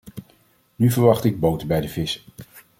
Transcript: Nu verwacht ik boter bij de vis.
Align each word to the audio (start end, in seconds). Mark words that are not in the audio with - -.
Nu 0.75 0.91
verwacht 0.91 1.23
ik 1.23 1.39
boter 1.39 1.67
bij 1.67 1.81
de 1.81 1.87
vis. 1.87 2.25